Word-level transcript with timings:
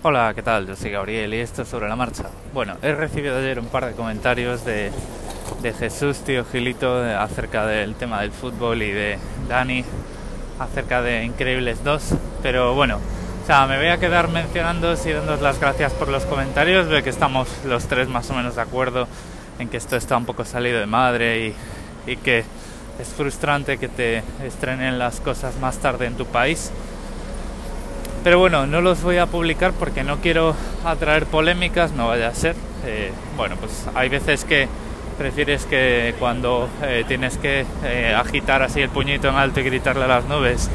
Hola, 0.00 0.32
¿qué 0.32 0.42
tal? 0.42 0.64
Yo 0.64 0.76
soy 0.76 0.92
Gabriel 0.92 1.34
y 1.34 1.38
esto 1.38 1.62
es 1.62 1.68
sobre 1.68 1.88
la 1.88 1.96
marcha. 1.96 2.26
Bueno, 2.54 2.76
he 2.82 2.94
recibido 2.94 3.36
ayer 3.36 3.58
un 3.58 3.66
par 3.66 3.84
de 3.84 3.94
comentarios 3.94 4.64
de, 4.64 4.92
de 5.60 5.72
Jesús, 5.72 6.18
tío 6.18 6.44
Gilito, 6.44 7.02
acerca 7.02 7.66
del 7.66 7.96
tema 7.96 8.20
del 8.20 8.30
fútbol 8.30 8.80
y 8.80 8.92
de 8.92 9.18
Dani 9.48 9.84
acerca 10.60 11.02
de 11.02 11.24
Increíbles 11.24 11.82
2. 11.82 12.14
Pero 12.44 12.76
bueno, 12.76 13.00
o 13.42 13.46
sea, 13.46 13.66
me 13.66 13.76
voy 13.76 13.88
a 13.88 13.98
quedar 13.98 14.28
mencionando 14.28 14.94
y 15.04 15.10
dándos 15.10 15.40
las 15.40 15.58
gracias 15.58 15.92
por 15.94 16.06
los 16.06 16.24
comentarios. 16.26 16.86
Veo 16.86 17.02
que 17.02 17.10
estamos 17.10 17.48
los 17.64 17.88
tres 17.88 18.08
más 18.08 18.30
o 18.30 18.34
menos 18.34 18.54
de 18.54 18.62
acuerdo 18.62 19.08
en 19.58 19.68
que 19.68 19.78
esto 19.78 19.96
está 19.96 20.16
un 20.16 20.26
poco 20.26 20.44
salido 20.44 20.78
de 20.78 20.86
madre 20.86 21.48
y, 21.48 21.54
y 22.12 22.16
que 22.18 22.44
es 23.00 23.08
frustrante 23.16 23.78
que 23.78 23.88
te 23.88 24.22
estrenen 24.44 25.00
las 25.00 25.18
cosas 25.18 25.58
más 25.58 25.78
tarde 25.78 26.06
en 26.06 26.14
tu 26.14 26.24
país. 26.24 26.70
Pero 28.28 28.40
bueno, 28.40 28.66
no 28.66 28.82
los 28.82 29.02
voy 29.02 29.16
a 29.16 29.24
publicar 29.24 29.72
porque 29.72 30.04
no 30.04 30.18
quiero 30.18 30.54
atraer 30.84 31.24
polémicas, 31.24 31.92
no 31.92 32.08
vaya 32.08 32.28
a 32.28 32.34
ser. 32.34 32.56
Eh, 32.84 33.10
bueno, 33.38 33.56
pues 33.56 33.86
hay 33.94 34.10
veces 34.10 34.44
que 34.44 34.68
prefieres 35.16 35.64
que 35.64 36.14
cuando 36.18 36.68
eh, 36.82 37.06
tienes 37.08 37.38
que 37.38 37.64
eh, 37.84 38.14
agitar 38.14 38.62
así 38.62 38.82
el 38.82 38.90
puñito 38.90 39.30
en 39.30 39.36
alto 39.36 39.60
y 39.60 39.62
gritarle 39.62 40.04
a 40.04 40.08
las 40.08 40.26
nubes, 40.26 40.68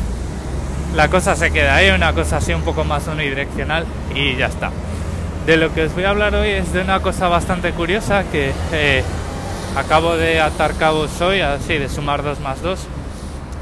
la 0.95 1.09
cosa 1.09 1.35
se 1.35 1.52
queda 1.52 1.75
ahí, 1.75 1.91
una 1.91 2.11
cosa 2.13 2.38
así 2.38 2.55
un 2.55 2.63
poco 2.63 2.85
más 2.85 3.05
unidireccional 3.05 3.85
y 4.16 4.35
ya 4.35 4.47
está. 4.47 4.72
De 5.45 5.55
lo 5.55 5.72
que 5.75 5.83
os 5.83 5.94
voy 5.94 6.05
a 6.05 6.09
hablar 6.09 6.33
hoy 6.33 6.49
es 6.49 6.73
de 6.73 6.81
una 6.81 7.02
cosa 7.02 7.27
bastante 7.27 7.72
curiosa 7.73 8.23
que 8.31 8.52
acabo 9.77 10.17
de 10.17 10.41
atar 10.41 10.73
cabos 10.73 11.22
hoy, 11.22 11.41
así 11.41 11.77
de 11.77 11.88
sumar 11.88 12.23
2 12.23 12.39
más 12.39 12.63
2. 12.63 12.80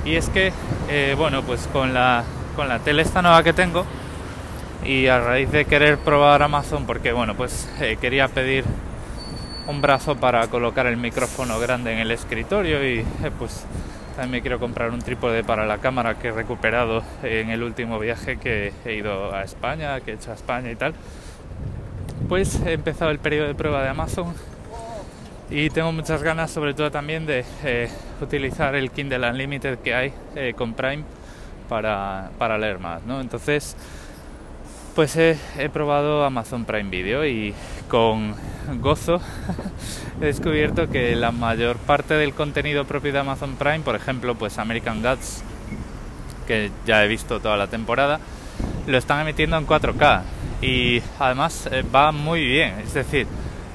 Y 0.05 0.15
es 0.15 0.29
que, 0.29 0.53
bueno, 1.17 1.41
pues 1.41 1.67
con 1.73 1.93
la, 1.93 2.23
con 2.55 2.67
la 2.67 2.79
tele 2.79 3.01
esta 3.01 3.21
nueva 3.21 3.43
que 3.43 3.53
tengo 3.53 3.85
y 4.83 5.07
a 5.07 5.19
raíz 5.19 5.51
de 5.51 5.65
querer 5.65 5.97
probar 5.97 6.41
Amazon, 6.41 6.85
porque 6.85 7.11
bueno, 7.11 7.35
pues 7.35 7.69
eh, 7.79 7.97
quería 7.99 8.27
pedir 8.27 8.65
un 9.67 9.81
brazo 9.81 10.15
para 10.15 10.47
colocar 10.47 10.87
el 10.87 10.97
micrófono 10.97 11.59
grande 11.59 11.93
en 11.93 11.99
el 11.99 12.11
escritorio 12.11 12.83
y 12.83 12.99
eh, 12.99 13.05
pues 13.37 13.65
también 14.15 14.31
me 14.31 14.41
quiero 14.41 14.59
comprar 14.59 14.89
un 14.91 14.99
trípode 14.99 15.43
para 15.43 15.65
la 15.65 15.77
cámara 15.77 16.15
que 16.15 16.29
he 16.29 16.31
recuperado 16.31 17.03
en 17.23 17.49
el 17.49 17.63
último 17.63 17.99
viaje 17.99 18.37
que 18.37 18.73
he 18.85 18.93
ido 18.95 19.33
a 19.33 19.43
España, 19.43 19.99
que 20.01 20.11
he 20.11 20.13
hecho 20.15 20.31
a 20.31 20.33
España 20.33 20.71
y 20.71 20.75
tal. 20.75 20.93
Pues 22.27 22.59
he 22.65 22.73
empezado 22.73 23.11
el 23.11 23.19
periodo 23.19 23.47
de 23.47 23.55
prueba 23.55 23.83
de 23.83 23.89
Amazon 23.89 24.33
y 25.49 25.69
tengo 25.69 25.91
muchas 25.91 26.23
ganas 26.23 26.49
sobre 26.49 26.73
todo 26.73 26.91
también 26.91 27.25
de 27.25 27.45
eh, 27.63 27.89
utilizar 28.21 28.75
el 28.75 28.89
Kindle 28.89 29.29
Unlimited 29.29 29.79
que 29.79 29.93
hay 29.93 30.13
eh, 30.35 30.53
con 30.55 30.73
Prime 30.73 31.03
para, 31.71 32.31
para 32.37 32.57
leer 32.57 32.79
más, 32.79 33.01
¿no? 33.03 33.21
Entonces, 33.21 33.77
pues 34.93 35.15
he, 35.15 35.37
he 35.57 35.69
probado 35.69 36.25
Amazon 36.25 36.65
Prime 36.65 36.89
Video 36.89 37.25
y 37.25 37.53
con 37.87 38.35
gozo 38.81 39.21
he 40.21 40.25
descubierto 40.25 40.89
que 40.89 41.15
la 41.15 41.31
mayor 41.31 41.77
parte 41.77 42.15
del 42.15 42.33
contenido 42.33 42.83
propio 42.83 43.13
de 43.13 43.19
Amazon 43.19 43.55
Prime, 43.55 43.79
por 43.79 43.95
ejemplo, 43.95 44.35
pues 44.35 44.57
American 44.57 45.01
Gods, 45.01 45.43
que 46.45 46.71
ya 46.85 47.05
he 47.05 47.07
visto 47.07 47.39
toda 47.39 47.55
la 47.55 47.67
temporada, 47.67 48.19
lo 48.85 48.97
están 48.97 49.21
emitiendo 49.21 49.57
en 49.57 49.65
4K 49.65 50.23
y 50.61 51.01
además 51.19 51.69
eh, 51.71 51.85
va 51.95 52.11
muy 52.11 52.43
bien, 52.43 52.81
es 52.83 52.93
decir, 52.93 53.27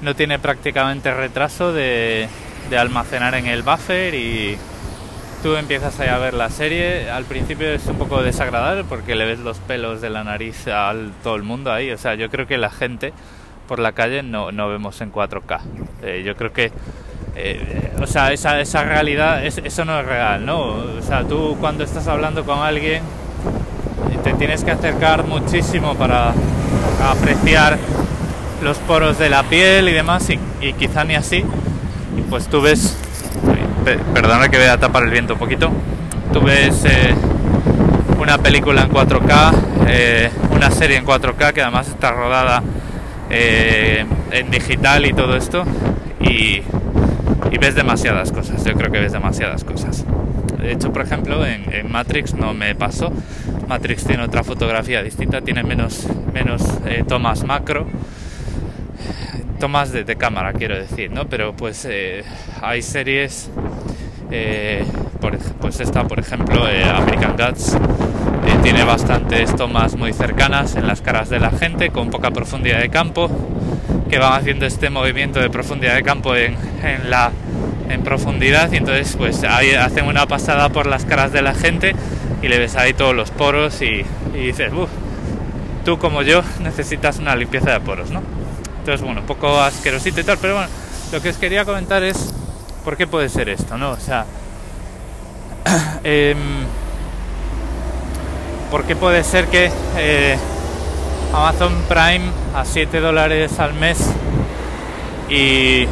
no 0.03 0.15
tiene 0.15 0.39
prácticamente 0.39 1.15
retraso 1.15 1.73
de, 1.73 2.29
de 2.69 2.77
almacenar 2.77 3.35
en 3.37 3.47
el 3.47 3.63
buffer 3.63 4.15
y 4.15 4.59
tú 5.42 5.55
empiezas 5.56 5.98
a 6.01 6.19
ver 6.19 6.34
la 6.34 6.51
serie. 6.51 7.11
Al 7.11 7.25
principio 7.25 7.69
es 7.69 7.87
un 7.87 7.97
poco 7.97 8.23
desagradable 8.23 8.84
porque 8.84 9.15
le 9.15 9.25
ves 9.25 9.39
los 9.41 9.59
pelos 9.59 10.01
de 10.01 10.11
la 10.11 10.25
nariz 10.25 10.67
a 10.69 10.95
todo 11.23 11.37
el 11.37 11.43
mundo 11.43 11.73
ahí. 11.73 11.91
O 11.91 11.98
sea, 11.98 12.15
yo 12.15 12.28
creo 12.31 12.47
que 12.47 12.59
la 12.59 12.70
gente 12.70 13.12
por 13.69 13.78
la 13.78 13.93
calle 13.93 14.23
no, 14.23 14.53
no 14.53 14.69
vemos 14.69 15.01
en 15.01 15.12
4K. 15.12 15.61
Eh, 16.03 16.23
yo 16.25 16.37
creo 16.37 16.53
que, 16.53 16.70
eh, 17.34 17.93
o 18.01 18.06
sea, 18.06 18.33
esa, 18.33 18.61
esa 18.61 18.84
realidad, 18.84 19.44
es- 19.44 19.59
eso 19.59 19.84
no 19.84 19.99
es 20.00 20.06
real, 20.06 20.44
¿no? 20.47 20.61
O 20.61 21.03
sea, 21.03 21.25
tú 21.25 21.56
cuando 21.61 21.82
estás 21.84 22.06
hablando 22.09 22.44
con 22.44 22.61
alguien 22.61 23.03
te 24.22 24.32
tienes 24.34 24.65
que 24.65 24.71
acercar 24.72 25.25
muchísimo 25.25 25.94
para 25.97 26.32
apreciar 27.11 27.78
los 28.62 28.78
poros 28.78 29.19
de 29.19 29.28
la 29.28 29.43
piel 29.44 29.88
y 29.88 29.93
demás 29.93 30.28
y, 30.31 30.38
y 30.61 30.72
quizá 30.72 31.05
ni 31.05 31.15
así 31.15 31.44
pues 32.31 32.49
tú 32.49 32.61
ves 32.61 32.97
perdona 34.15 34.49
que 34.49 34.59
voy 34.59 34.67
a 34.67 34.79
tapar 34.79 35.05
el 35.05 35.11
viento 35.11 35.35
un 35.35 35.39
poquito. 35.39 35.71
Tú 36.33 36.41
ves 36.43 36.85
eh, 36.85 37.15
una 38.19 38.39
película 38.39 38.83
en 38.83 38.91
4K 38.91 39.77
eh, 39.89 40.31
una 40.51 40.71
serie 40.71 40.97
en 40.97 41.07
4K 41.07 41.53
que 41.53 41.63
además 41.63 41.89
está 41.89 42.11
rodada 42.11 42.63
eh, 43.31 44.05
en 44.33 44.51
digital 44.51 45.07
y 45.07 45.13
todo 45.13 45.37
esto 45.37 45.65
y, 46.21 46.63
ves 47.61 47.75
demasiadas 47.75 48.33
cosas. 48.33 48.63
Yo 48.65 48.75
creo 48.75 48.93
que 48.93 49.01
ves 49.01 49.13
demasiadas 49.13 49.65
cosas. 49.65 50.05
De 50.59 50.73
hecho 50.73 50.93
por 50.93 51.03
ejemplo 51.03 51.45
en, 51.47 51.91
Matrix 51.91 52.35
no 52.35 52.53
me 52.53 52.75
pasó. 52.75 53.13
Matrix 53.69 54.05
tiene 54.05 54.25
otra 54.25 54.45
fotografía 54.45 55.03
distinta 55.03 55.41
tiene 55.41 55.63
menos 55.63 56.07
menos 56.35 56.63
eh, 56.85 57.05
tomas 57.09 57.45
macro. 57.45 57.87
Tomas 59.59 59.91
de, 59.91 60.05
cámara, 60.17 60.53
quiero 60.53 60.77
decir, 60.77 61.11
¿no? 61.11 61.29
Pero 61.29 61.57
pues 61.57 61.89
hay 62.61 62.83
series, 62.83 63.51
eh, 64.31 64.84
por, 65.20 65.37
pues 65.38 65.81
esta, 65.81 66.04
por 66.04 66.19
ejemplo, 66.19 66.69
eh, 66.69 66.84
American 66.84 67.37
Gods, 67.37 67.75
eh, 67.75 68.59
tiene 68.62 68.84
bastantes 68.84 69.54
tomas 69.56 69.97
muy 69.97 70.12
cercanas 70.12 70.76
en 70.76 70.87
las 70.87 71.00
caras 71.00 71.28
de 71.28 71.41
la 71.41 71.50
gente, 71.50 71.91
con 71.91 72.10
poca 72.10 72.31
profundidad 72.31 72.81
de 72.81 72.88
campo, 72.88 73.31
que 74.09 74.19
van 74.19 74.34
haciendo 74.34 74.66
este 74.66 74.91
movimiento 74.91 75.41
de 75.41 75.50
profundidad 75.50 75.94
de 75.94 76.03
campo 76.03 76.34
en, 76.34 76.56
en 76.82 77.10
la 77.10 77.32
en 77.88 78.03
profundidad 78.03 78.72
y 78.72 78.76
entonces 78.76 79.14
pues 79.16 79.44
hacen 79.44 80.06
una 80.06 80.26
pasada 80.26 80.69
por 80.70 80.87
las 80.87 81.04
caras 81.04 81.32
de 81.32 81.43
la 81.43 81.54
gente 81.54 81.94
y 82.43 82.48
le 82.48 82.58
ves 82.58 82.76
ahí 82.76 82.93
todos 82.93 83.14
los 83.14 83.31
poros 83.31 83.81
y, 83.82 84.04
dices, 84.34 84.72
tú 85.84 85.98
como 85.98 86.22
yo 86.22 86.43
necesitas 86.60 87.19
una 87.19 87.34
limpieza 87.37 87.72
de 87.72 87.81
poros, 87.81 88.10
¿no? 88.10 88.22
Entonces, 88.78 89.04
bueno, 89.04 89.20
un 89.20 89.26
poco 89.26 89.60
asquerosito 89.60 90.20
y 90.20 90.25
tal, 90.25 90.38
pero 90.41 90.54
bueno, 90.54 90.69
lo 91.12 91.20
que 91.20 91.31
os 91.31 91.37
quería 91.37 91.64
comentar 91.64 92.03
es 92.03 92.34
por 92.87 92.97
qué 92.97 93.09
puede 93.09 93.29
ser 93.29 93.49
esto, 93.49 93.77
¿no? 93.77 93.91
O 93.91 93.97
sea, 93.97 94.27
em, 96.05 96.39
¿por 98.71 98.85
qué 98.85 98.95
puede 98.95 99.25
ser 99.25 99.49
que 99.49 99.73
eh, 99.97 100.39
Amazon 101.35 101.73
Prime 101.89 102.31
a 102.55 102.65
7 102.65 103.01
dólares 103.01 103.59
al 103.59 103.75
mes 103.75 103.99
y 105.29 105.87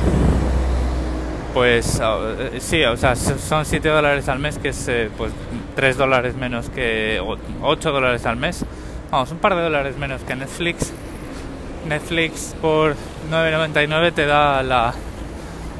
pues 1.52 2.00
eh, 2.00 2.58
sí, 2.60 2.84
o 2.84 2.96
sea, 2.96 3.16
son 3.16 3.64
7 3.64 3.88
dólares 3.88 4.28
al 4.28 4.38
mes, 4.38 4.58
que 4.58 4.68
es 4.68 4.86
eh, 4.86 5.10
pues 5.18 5.32
3 5.74 5.96
dólares 5.96 6.36
menos 6.36 6.70
que 6.70 7.20
8 7.60 7.90
dólares 7.90 8.24
al 8.24 8.36
mes. 8.36 8.64
Vamos, 9.10 9.32
un 9.32 9.38
par 9.38 9.56
de 9.56 9.62
dólares 9.62 9.96
menos 9.98 10.22
que 10.22 10.36
Netflix. 10.36 10.92
Netflix 11.88 12.54
por 12.62 12.94
9.99 13.32 14.12
te 14.12 14.26
da 14.26 14.62
la, 14.62 14.94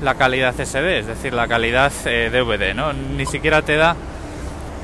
la 0.04 0.14
calidad 0.14 0.54
SD, 0.54 0.98
es 0.98 1.06
decir, 1.06 1.32
la 1.32 1.48
calidad 1.48 1.92
eh, 2.04 2.30
DVD, 2.30 2.74
¿no? 2.74 2.92
Ni 2.92 3.26
siquiera 3.26 3.62
te 3.62 3.76
da 3.76 3.96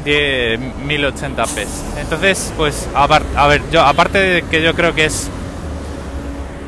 10 0.04 0.60
1080p. 0.86 1.66
Entonces, 2.00 2.52
pues, 2.56 2.88
ver, 3.48 3.62
yo 3.70 3.82
aparte 3.82 4.18
de 4.18 4.42
que 4.42 4.62
yo 4.62 4.74
creo 4.74 4.94
que 4.94 5.04
es 5.04 5.28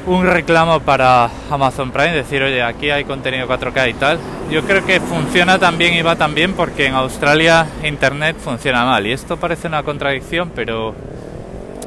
un 0.07 0.27
reclamo 0.27 0.81
para 0.81 1.31
Amazon 1.51 1.93
Prime, 1.93 2.13
decir, 2.13 2.43
oye, 2.43 2.63
aquí 2.63 2.91
hay 2.91 3.05
contenido 3.05 3.49
4K 3.49 3.91
y 3.91 3.95
tal. 3.95 4.19
Yo 4.51 4.63
creo 4.65 4.85
que 4.85 5.01
funciona 5.01 5.59
también 5.59 5.95
y 5.95 6.03
va 6.03 6.17
también 6.17 6.53
porque 6.55 6.87
en 6.87 6.95
Australia 6.95 7.67
Internet 7.85 8.37
funciona 8.39 8.85
mal. 8.85 9.07
Y 9.07 9.13
esto 9.13 9.37
parece 9.37 9.69
una 9.69 9.83
contradicción, 9.83 10.51
pero 10.55 10.95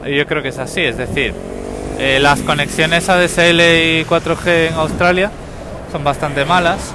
yo 0.06 0.26
creo 0.26 0.42
que 0.42 0.50
es 0.50 0.58
así. 0.58 0.82
Es 0.82 0.98
decir, 0.98 1.34
eh, 2.00 2.20
las 2.20 2.40
conexiones 2.42 3.08
ADSL 3.10 3.60
y 3.60 4.06
4G 4.06 4.70
en 4.70 4.74
Australia 4.76 5.32
son 5.96 6.04
bastante 6.04 6.44
malas. 6.44 6.94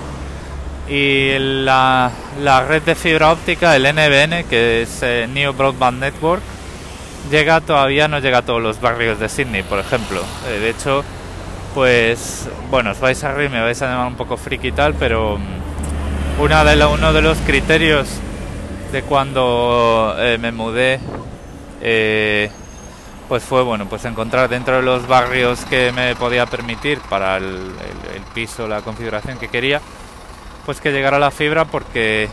Y 0.86 1.38
la, 1.38 2.10
la 2.42 2.64
red 2.64 2.82
de 2.82 2.94
fibra 2.94 3.32
óptica, 3.32 3.74
el 3.74 3.84
NBN, 3.84 4.44
que 4.44 4.82
es 4.82 5.02
eh, 5.02 5.26
New 5.26 5.54
Broadband 5.54 6.00
Network, 6.00 6.42
llega 7.30 7.62
todavía 7.62 8.08
no 8.08 8.18
llega 8.18 8.38
a 8.38 8.42
todos 8.42 8.60
los 8.60 8.78
barrios 8.78 9.18
de 9.18 9.30
Sydney, 9.30 9.62
por 9.62 9.78
ejemplo. 9.78 10.20
Eh, 10.48 10.58
de 10.58 10.68
hecho, 10.68 11.02
pues 11.74 12.46
bueno, 12.70 12.90
os 12.90 13.00
vais 13.00 13.24
a 13.24 13.32
reír, 13.32 13.48
me 13.48 13.62
vais 13.62 13.80
a 13.80 13.86
llamar 13.86 14.08
un 14.08 14.16
poco 14.16 14.36
friki 14.36 14.68
y 14.68 14.72
tal, 14.72 14.92
pero 14.92 15.38
mm, 15.38 16.42
una 16.42 16.62
de 16.62 16.84
uno 16.84 17.14
de 17.14 17.22
los 17.22 17.38
criterios 17.38 18.06
de 18.92 19.00
cuando 19.00 20.14
eh, 20.18 20.36
me 20.38 20.52
mudé, 20.52 21.00
eh, 21.80 22.50
pues 23.30 23.44
fue 23.44 23.62
bueno, 23.62 23.86
pues 23.88 24.04
encontrar 24.06 24.48
dentro 24.48 24.74
de 24.74 24.82
los 24.82 25.06
barrios 25.06 25.64
que 25.66 25.92
me 25.92 26.16
podía 26.16 26.46
permitir 26.46 26.98
para 27.08 27.36
el, 27.36 27.70
piso, 28.34 28.66
la 28.66 28.82
configuración 28.82 29.38
que 29.38 29.46
quería, 29.46 29.80
pues 30.66 30.80
que 30.80 30.90
llegara 30.90 31.16
la 31.20 31.30
fibra 31.30 31.64
porque 31.64 32.28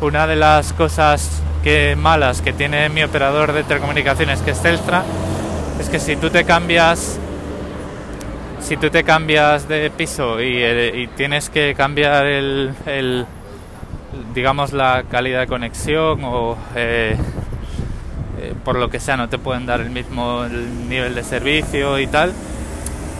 una 0.00 0.28
de 0.28 0.36
las 0.36 0.72
cosas 0.72 1.42
que 1.64 1.96
malas 1.96 2.42
que 2.42 2.52
tiene 2.52 2.88
mi 2.90 3.02
operador 3.02 3.52
de 3.52 3.64
telecomunicaciones 3.64 4.40
que 4.42 4.52
es 4.52 4.62
Telstra 4.62 5.02
es 5.80 5.88
que 5.88 5.98
si 5.98 6.14
tú 6.14 6.30
te 6.30 6.44
cambias 6.44 7.18
si 8.60 8.76
tú 8.76 8.90
te 8.90 9.02
cambias 9.02 9.66
de 9.66 9.90
piso 9.90 10.40
y, 10.40 10.58
eh, 10.58 11.08
tienes 11.16 11.50
que 11.50 11.74
cambiar 11.74 12.24
el, 12.24 13.26
digamos 14.32 14.72
la 14.72 15.02
calidad 15.10 15.40
de 15.40 15.46
conexión 15.48 16.20
o 16.22 16.56
eh, 16.76 17.16
eh, 18.38 18.54
por 18.64 18.78
lo 18.78 18.90
que 18.90 19.00
sea 19.00 19.16
no 19.16 19.28
te 19.28 19.38
pueden 19.38 19.66
dar 19.66 19.80
el 19.80 19.90
mismo 19.90 20.46
nivel 20.88 21.14
de 21.14 21.24
servicio 21.24 21.98
y 21.98 22.06
tal 22.06 22.32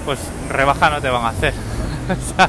pues 0.05 0.19
rebaja 0.51 0.91
no 0.91 1.01
te 1.01 1.09
van 1.09 1.25
a 1.25 1.29
hacer 1.29 1.53
o 2.09 2.37
sea, 2.37 2.49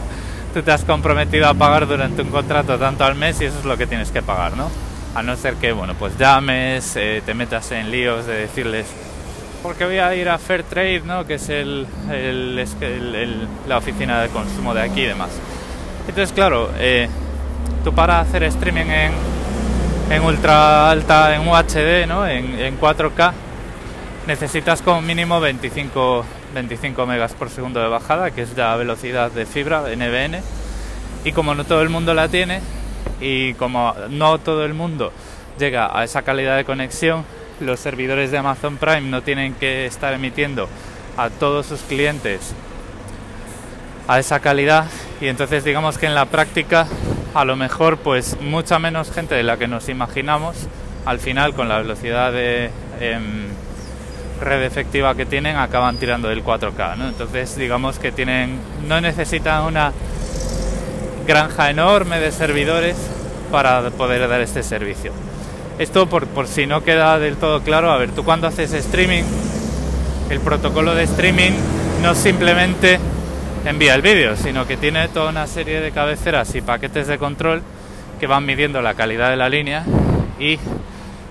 tú 0.54 0.62
te 0.62 0.72
has 0.72 0.84
comprometido 0.84 1.48
a 1.48 1.54
pagar 1.54 1.88
durante 1.88 2.22
un 2.22 2.30
contrato 2.30 2.78
tanto 2.78 3.04
al 3.04 3.16
mes 3.16 3.40
y 3.42 3.46
eso 3.46 3.60
es 3.60 3.66
lo 3.66 3.78
que 3.78 3.88
tienes 3.88 4.12
que 4.12 4.22
pagar 4.22 4.56
no 4.56 4.70
a 5.16 5.24
no 5.24 5.36
ser 5.36 5.56
que 5.56 5.72
bueno 5.72 5.96
pues 5.96 6.18
llames 6.18 6.94
te 6.94 7.34
metas 7.34 7.72
en 7.72 7.92
líos 7.92 8.26
de 8.26 8.36
decirles 8.36 8.86
porque 9.62 9.86
voy 9.86 9.98
a 9.98 10.16
ir 10.16 10.30
a 10.30 10.38
Fair 10.38 10.64
Trade, 10.64 11.02
¿no? 11.02 11.26
que 11.26 11.36
es 11.36 11.50
el, 11.50 11.86
la 13.68 13.78
oficina 13.78 14.22
de 14.22 14.30
consumo 14.30 14.74
de 14.74 14.82
aquí 14.82 15.02
y 15.02 15.06
demás. 15.06 15.30
Entonces, 16.08 16.34
claro, 16.34 16.72
eh, 16.78 17.10
tú 17.84 17.94
para 17.94 18.20
hacer 18.20 18.44
streaming 18.44 18.86
en, 18.86 19.12
en 20.10 20.24
ultra 20.24 20.90
alta, 20.90 21.36
en 21.36 21.48
UHD, 21.48 22.08
¿no? 22.08 22.28
en, 22.28 22.60
en 22.60 22.80
4K, 22.80 23.32
necesitas 24.28 24.82
como 24.82 25.02
mínimo 25.02 25.40
25, 25.40 26.26
25 26.54 27.06
megas 27.06 27.34
por 27.34 27.50
segundo 27.50 27.80
de 27.80 27.88
bajada, 27.88 28.32
que 28.32 28.42
es 28.42 28.58
la 28.58 28.76
velocidad 28.76 29.32
de 29.32 29.46
fibra 29.46 29.84
NBN. 29.96 30.42
Y 31.24 31.32
como 31.32 31.54
no 31.54 31.64
todo 31.64 31.82
el 31.82 31.90
mundo 31.90 32.14
la 32.14 32.28
tiene, 32.28 32.62
y 33.22 33.54
como 33.56 33.94
no 34.10 34.40
todo 34.40 34.66
el 34.66 34.74
mundo 34.74 35.12
llega 35.58 35.98
a 35.98 36.04
esa 36.04 36.22
calidad 36.22 36.58
de 36.58 36.66
conexión, 36.66 37.26
los 37.60 37.80
servidores 37.80 38.32
de 38.32 38.38
Amazon 38.38 38.78
Prime 38.78 39.02
no 39.02 39.22
tienen 39.22 39.54
que 39.54 39.86
estar 39.86 40.14
emitiendo 40.14 40.70
a 41.18 41.30
todos 41.30 41.66
sus 41.66 41.82
clientes 41.82 42.54
a 44.08 44.20
esa 44.20 44.40
calidad 44.40 44.86
y 45.22 45.28
entonces 45.28 45.64
digamos 45.64 45.98
que 45.98 46.06
en 46.06 46.16
la 46.16 46.26
práctica 46.26 46.88
a 47.34 47.46
lo 47.46 47.56
mejor 47.56 47.98
pues 47.98 48.38
mucha 48.42 48.80
menos 48.80 49.12
gente 49.12 49.36
de 49.36 49.44
la 49.44 49.58
que 49.58 49.68
nos 49.68 49.90
imaginamos 49.90 50.56
al 51.06 51.20
final 51.20 51.54
con 51.54 51.70
la 51.70 51.78
velocidad 51.78 52.32
de 52.32 52.72
em, 53.00 53.48
red 54.42 54.64
efectiva 54.64 55.16
que 55.16 55.26
tienen 55.26 55.56
acaban 55.58 55.98
tirando 55.98 56.30
del 56.30 56.44
4K 56.44 56.98
¿no? 56.98 57.08
entonces 57.08 57.56
digamos 57.56 58.00
que 58.00 58.12
tienen 58.12 58.60
no 58.88 59.00
necesitan 59.02 59.64
una 59.64 59.94
granja 61.28 61.70
enorme 61.70 62.20
de 62.20 62.32
servidores 62.32 62.96
para 63.52 63.90
poder 63.92 64.28
dar 64.28 64.42
este 64.42 64.64
servicio 64.64 65.12
esto 65.80 66.10
por, 66.10 66.28
por 66.28 66.48
si 66.48 66.68
no 66.68 66.84
queda 66.84 67.18
del 67.20 67.38
todo 67.38 67.62
claro, 67.62 67.90
a 67.90 67.98
ver, 67.98 68.12
tú 68.12 68.26
cuando 68.26 68.48
haces 68.48 68.74
streaming, 68.74 69.24
el 70.30 70.42
protocolo 70.42 70.94
de 70.94 71.04
streaming 71.04 71.54
no 72.04 72.16
simplemente 72.16 73.00
envía 73.66 73.96
el 73.96 74.02
vídeo, 74.02 74.36
sino 74.36 74.66
que 74.66 74.78
tiene 74.78 75.08
toda 75.10 75.30
una 75.30 75.48
serie 75.48 75.82
de 75.82 75.92
cabeceras 75.92 76.54
y 76.56 76.62
paquetes 76.62 77.08
de 77.08 77.18
control 77.18 77.62
que 78.20 78.28
van 78.28 78.46
midiendo 78.46 78.82
la 78.82 78.94
calidad 78.94 79.30
de 79.30 79.38
la 79.38 79.50
línea 79.50 79.84
y 80.40 80.60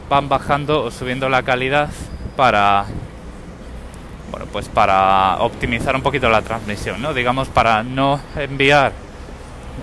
van 0.09 0.29
bajando 0.29 0.85
o 0.85 0.91
subiendo 0.91 1.29
la 1.29 1.43
calidad 1.43 1.91
para 2.37 2.87
bueno, 4.31 4.47
pues 4.53 4.69
para 4.69 5.37
optimizar 5.39 5.97
un 5.97 6.03
poquito 6.03 6.29
la 6.29 6.43
transmisión, 6.43 7.01
¿no? 7.01 7.15
Digamos 7.15 7.49
para 7.49 7.83
no 7.83 8.21
enviar 8.37 8.93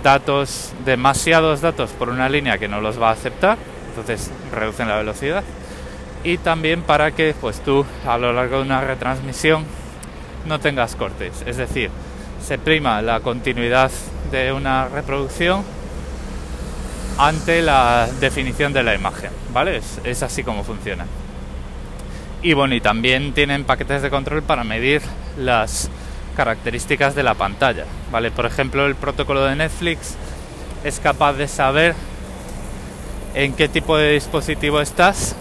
datos 0.03 0.73
demasiados 0.85 1.61
datos 1.61 1.91
por 1.91 2.09
una 2.09 2.29
línea 2.29 2.57
que 2.57 2.67
no 2.67 2.81
los 2.81 3.01
va 3.01 3.09
a 3.09 3.13
aceptar 3.13 3.57
entonces 3.89 4.29
reducen 4.51 4.89
la 4.89 4.97
velocidad 4.97 5.43
y 6.23 6.37
también 6.37 6.81
para 6.81 7.11
que 7.11 7.33
pues 7.39 7.61
tú 7.61 7.85
a 8.05 8.17
lo 8.17 8.33
largo 8.33 8.57
de 8.57 8.63
una 8.63 8.81
retransmisión 8.81 9.63
no 10.45 10.59
tengas 10.59 10.95
cortes, 10.95 11.43
es 11.45 11.57
decir, 11.57 11.89
se 12.45 12.59
prima 12.59 13.01
la 13.01 13.21
continuidad 13.21 13.89
de 14.31 14.53
una 14.53 14.87
reproducción 14.87 15.63
ante 17.17 17.63
la 17.63 18.07
definición 18.19 18.71
de 18.71 18.83
la 18.83 18.93
imagen, 18.93 19.31
¿vale? 19.51 19.81
Es, 20.03 20.21
así 20.21 20.43
como 20.43 20.63
funciona. 20.63 21.07
Y 22.43 22.53
bueno, 22.53 22.75
y 22.75 22.81
también 22.81 23.33
tienen 23.33 23.63
paquetes 23.63 24.03
de 24.03 24.11
control 24.11 24.43
para 24.43 24.63
medir 24.63 25.01
las 25.39 25.89
características 26.35 27.15
de 27.15 27.23
la 27.23 27.33
pantalla, 27.33 27.85
¿vale? 28.11 28.29
Por 28.29 28.45
ejemplo, 28.45 28.85
el 28.85 28.93
protocolo 28.93 29.43
de 29.45 29.55
Netflix 29.55 30.15
es 30.83 30.99
capaz 30.99 31.33
de 31.33 31.47
saber 31.47 31.95
en 33.33 33.53
qué 33.53 33.67
tipo 33.69 33.97
de 33.97 34.11
dispositivo 34.11 34.81
estás, 34.81 35.35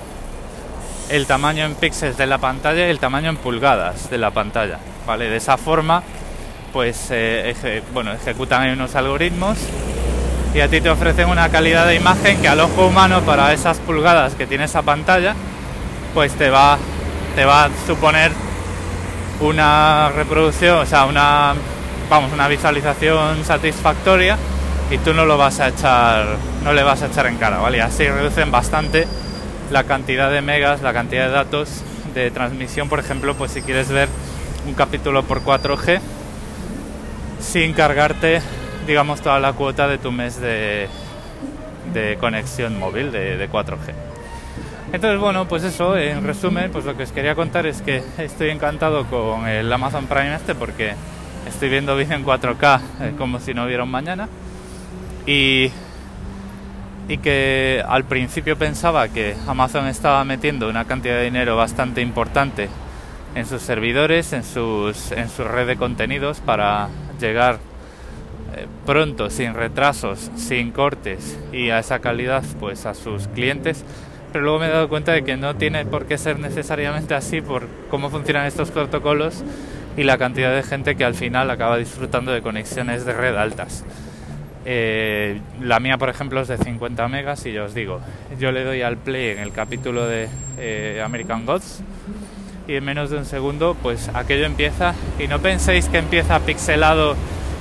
el 1.11 1.27
tamaño 1.27 1.67
en 1.67 1.75
píxeles 1.75 2.17
de 2.17 2.27
la 2.27 2.39
pantalla 2.39 2.87
y 2.87 2.91
el 2.91 2.99
tamaño 2.99 3.29
en 3.29 3.37
pulgadas 3.37 4.09
de 4.09 4.17
la 4.17 4.31
pantalla. 4.31 4.79
¿vale? 5.07 5.29
De 5.29 5.37
esa 5.37 5.59
forma, 5.59 6.03
pues 6.75 7.07
eh, 7.11 7.83
bueno, 7.93 8.13
ejecutan 8.13 8.69
unos 8.71 8.97
algoritmos 8.97 9.57
y 10.53 10.61
a 10.61 10.67
ti 10.67 10.81
te 10.81 10.91
ofrecen 10.91 11.29
una 11.29 11.49
calidad 11.49 11.87
de 11.87 11.95
imagen 11.95 12.43
que 12.43 12.49
al 12.49 12.59
ojo 12.59 12.89
humano 12.89 13.23
para 13.23 13.53
esas 13.53 13.79
pulgadas 13.79 14.35
que 14.35 14.45
tiene 14.49 14.65
esa 14.65 14.83
pantalla, 14.83 15.37
pues 16.15 16.35
te 16.35 16.51
va, 16.51 16.77
te 17.37 17.45
va 17.45 17.67
a 17.67 17.71
suponer 17.87 18.33
una 19.41 20.11
reproducción, 20.17 20.79
o 20.79 20.87
sea, 20.87 21.05
una, 21.05 21.55
vamos, 22.11 22.33
una 22.33 22.49
visualización 22.49 23.45
satisfactoria 23.45 24.37
y 24.91 24.99
tú 24.99 25.15
no 25.15 25.27
lo 25.27 25.39
vas 25.39 25.61
a 25.61 25.69
echar, 25.69 26.27
no 26.65 26.73
le 26.73 26.83
vas 26.83 27.03
a 27.03 27.07
echar 27.07 27.27
en 27.29 27.37
cara, 27.37 27.59
¿vale? 27.59 27.81
así 27.83 28.05
reducen 28.09 28.51
bastante 28.51 29.07
la 29.71 29.85
cantidad 29.85 30.29
de 30.29 30.43
megas, 30.43 30.83
la 30.83 30.93
cantidad 30.93 31.27
de 31.27 31.33
datos 31.33 31.85
de 32.15 32.33
transmisión, 32.33 32.89
por 32.89 32.99
ejemplo, 32.99 33.37
pues 33.37 33.53
si 33.53 33.63
quieres 33.63 33.91
ver 33.91 34.09
un 34.67 34.75
capítulo 34.75 35.23
por 35.23 35.45
4G 35.45 36.01
sin 37.45 37.73
cargarte, 37.75 38.41
digamos, 38.87 39.21
toda 39.21 39.39
la 39.39 39.53
cuota 39.53 39.87
de 39.87 39.99
tu 39.99 40.11
mes 40.11 40.41
de, 40.41 40.89
de 41.93 42.17
conexión 42.17 42.79
móvil 42.79 43.13
de, 43.13 43.37
de 43.37 43.51
4G. 43.51 43.93
Entonces, 44.93 45.21
bueno, 45.21 45.47
pues 45.47 45.65
eso, 45.65 45.97
en 45.97 46.25
resumen, 46.25 46.71
pues 46.71 46.85
lo 46.85 46.97
que 46.97 47.03
os 47.03 47.13
quería 47.13 47.35
contar 47.35 47.67
es 47.67 47.83
que 47.83 48.03
estoy 48.19 48.51
encantado 48.51 49.05
con 49.07 49.47
el 49.47 49.73
Amazon 49.73 50.07
Prime 50.07 50.35
este 50.35 50.55
porque 50.55 50.95
estoy 51.49 51.69
viendo 51.69 51.97
vídeo 51.97 52.17
en 52.17 52.25
4K 52.25 52.81
eh, 53.01 53.13
como 53.19 53.39
si 53.41 53.55
no 53.55 53.65
hubiera 53.65 53.83
un 53.83 53.91
mañana 53.91 54.29
y, 55.27 55.71
y 57.09 57.19
que 57.19 57.83
al 57.87 58.05
principio 58.05 58.57
pensaba 58.57 59.09
que 59.09 59.37
Amazon 59.47 59.89
estaba 59.89 60.25
metiendo 60.25 60.69
una 60.69 60.85
cantidad 60.85 61.17
de 61.17 61.25
dinero 61.25 61.57
bastante 61.57 62.01
importante 62.01 62.69
en 63.35 63.47
sus 63.47 63.63
servidores, 63.63 64.33
en, 64.33 64.45
sus, 64.45 65.11
en 65.13 65.29
su 65.29 65.45
red 65.45 65.67
de 65.67 65.77
contenidos 65.77 66.41
para 66.41 66.89
llegar 67.21 67.59
eh, 68.57 68.67
pronto, 68.87 69.31
sin 69.31 69.55
retrasos, 69.55 70.31
sin 70.37 70.71
cortes 70.71 71.39
y 71.53 71.71
a 71.71 71.79
esa 71.79 71.99
calidad 71.99 72.45
pues 72.61 72.87
a 72.87 72.95
sus 72.95 73.29
clientes. 73.29 73.85
Pero 74.33 74.45
luego 74.45 74.59
me 74.59 74.67
he 74.67 74.71
dado 74.71 74.89
cuenta 74.89 75.13
de 75.13 75.23
que 75.25 75.37
no 75.37 75.55
tiene 75.57 75.85
por 75.85 76.07
qué 76.07 76.19
ser 76.19 76.39
necesariamente 76.39 77.15
así 77.15 77.41
por 77.41 77.67
cómo 77.89 78.11
funcionan 78.11 78.47
estos 78.47 78.71
protocolos 78.71 79.45
y 79.97 80.03
la 80.03 80.19
cantidad 80.19 80.55
de 80.55 80.63
gente 80.63 80.97
que 80.97 81.05
al 81.05 81.15
final 81.15 81.51
acaba 81.51 81.77
disfrutando 81.77 82.33
de 82.33 82.43
conexiones 82.43 83.05
de 83.05 83.13
red 83.13 83.37
altas. 83.37 83.85
Eh, 84.67 85.41
la 85.61 85.79
mía, 85.79 85.99
por 85.99 86.09
ejemplo, 86.09 86.41
es 86.41 86.49
de 86.49 86.57
50 86.57 87.07
megas 87.09 87.45
y 87.47 87.53
yo 87.53 87.65
os 87.65 87.75
digo, 87.75 88.01
yo 88.39 88.51
le 88.51 88.65
doy 88.65 88.83
al 88.83 88.97
play 88.97 89.29
en 89.29 89.39
el 89.39 89.53
capítulo 89.53 90.07
de 90.07 90.29
eh, 90.59 91.03
American 91.05 91.45
Gods 91.45 91.83
y 92.67 92.77
en 92.77 92.85
menos 92.85 93.11
de 93.11 93.19
un 93.19 93.25
segundo, 93.25 93.77
pues 93.83 94.11
aquello 94.15 94.47
empieza 94.47 94.95
y 95.19 95.29
no 95.29 95.41
penséis 95.41 95.89
que 95.89 95.99
empieza 95.99 96.41
pixelado 96.41 97.17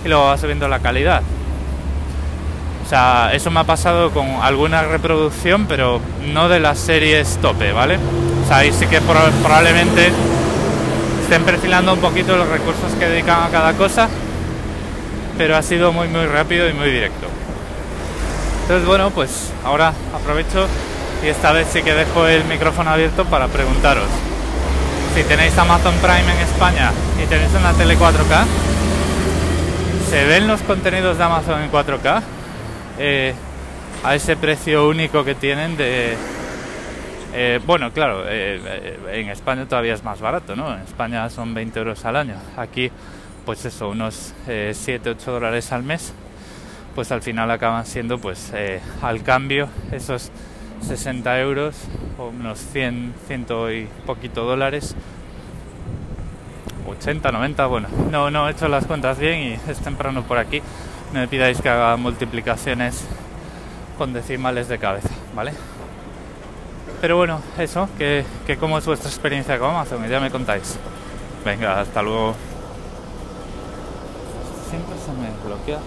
y 0.06 0.08
luego 0.08 0.26
va 0.26 0.38
subiendo 0.38 0.68
la 0.68 0.80
calidad. 0.80 1.22
O 2.86 2.90
sea, 2.90 3.32
eso 3.34 3.50
me 3.50 3.62
ha 3.62 3.64
pasado 3.64 4.12
con 4.12 4.28
alguna 4.42 4.84
reproducción, 4.84 5.66
pero 5.68 6.00
no 6.34 6.50
de 6.50 6.60
las 6.60 6.80
series 6.80 7.38
tope, 7.42 7.72
¿vale? 7.72 7.98
O 8.44 8.48
sea, 8.48 8.58
ahí 8.58 8.72
sí 8.72 8.88
que 8.88 9.00
probablemente 9.02 10.12
estén 11.24 11.44
perfilando 11.44 11.94
un 11.94 12.00
poquito 12.00 12.36
los 12.36 12.48
recursos 12.48 12.92
que 13.00 13.08
dedican 13.08 13.44
a 13.44 13.50
cada 13.50 13.74
cosa 13.74 14.10
pero 15.38 15.56
ha 15.56 15.62
sido 15.62 15.92
muy 15.92 16.08
muy 16.08 16.26
rápido 16.26 16.70
y 16.70 16.74
muy 16.74 16.90
directo. 16.92 17.28
Entonces 18.64 18.88
bueno, 18.88 19.10
pues 19.12 19.52
ahora 19.66 19.94
aprovecho 20.16 20.68
y 21.24 21.28
esta 21.28 21.52
vez 21.52 21.68
sí 21.72 21.82
que 21.82 21.94
dejo 21.94 22.28
el 22.28 22.44
micrófono 22.46 22.92
abierto 22.92 23.26
para 23.26 23.48
preguntaros. 23.48 24.08
Si 25.14 25.24
tenéis 25.26 25.56
Amazon 25.60 25.94
Prime 26.02 26.34
en 26.34 26.40
España 26.40 26.92
y 27.24 27.28
tenéis 27.28 27.52
una 27.54 27.72
tele 27.74 27.96
4K, 27.96 28.46
¿se 30.10 30.26
ven 30.26 30.48
los 30.48 30.62
contenidos 30.62 31.20
de 31.20 31.24
Amazon 31.24 31.62
en 31.62 31.72
4K? 31.72 32.22
Eh, 32.98 33.34
a 34.04 34.16
ese 34.16 34.36
precio 34.36 34.88
único 34.90 35.24
que 35.24 35.36
tienen 35.36 35.78
de... 35.78 36.18
Eh, 37.36 37.60
bueno, 37.64 37.92
claro, 37.92 38.24
eh, 38.28 38.98
en 39.12 39.30
España 39.30 39.68
todavía 39.68 39.94
es 39.94 40.04
más 40.04 40.20
barato, 40.20 40.56
¿no? 40.56 40.74
En 40.74 40.82
España 40.82 41.30
son 41.30 41.54
20 41.54 41.78
euros 41.80 42.04
al 42.06 42.16
año. 42.16 42.36
Aquí 42.58 42.92
pues 43.46 43.66
eso, 43.66 43.90
unos 43.90 44.34
7, 44.46 45.10
eh, 45.10 45.16
8 45.16 45.32
dólares 45.32 45.72
al 45.72 45.84
mes, 45.84 46.12
pues 46.96 47.12
al 47.12 47.22
final 47.22 47.52
acaban 47.52 47.86
siendo 47.86 48.18
pues 48.18 48.52
al 49.02 49.22
cambio 49.22 49.70
esos 49.92 50.32
60 50.84 51.40
euros 51.40 51.76
o 52.18 52.28
unos 52.28 52.60
100, 52.60 53.14
100 53.28 53.46
y 53.72 53.86
poquito 54.06 54.44
dólares, 54.44 54.96
80, 56.88 57.32
90, 57.32 57.66
bueno, 57.68 57.88
no, 58.12 58.30
no 58.30 58.48
he 58.48 58.52
hecho 58.52 58.68
las 58.68 58.86
cuentas 58.86 59.18
bien 59.18 59.40
y 59.40 59.72
es 59.72 59.80
temprano 59.80 60.24
por 60.24 60.38
aquí. 60.38 60.62
No 61.14 61.20
me 61.20 61.28
pidáis 61.28 61.62
que 61.62 61.70
haga 61.70 61.96
multiplicaciones 61.98 63.06
con 63.98 64.14
decimales 64.14 64.68
de 64.68 64.80
cabeza, 64.80 65.10
¿vale? 65.36 65.54
Pero 67.02 67.18
bueno, 67.18 67.42
eso, 67.58 67.90
que, 67.98 68.26
que 68.48 68.58
cómo 68.58 68.78
es 68.78 68.86
vuestra 68.86 69.10
experiencia 69.10 69.60
con 69.60 69.72
Amazon, 69.72 70.08
ya 70.08 70.20
me 70.20 70.32
contáis. 70.32 70.78
Venga, 71.46 71.82
hasta 71.82 72.02
luego. 72.02 72.36
Siempre 74.70 74.96
se 74.98 75.12
me 75.12 75.30
bloquea. 75.46 75.80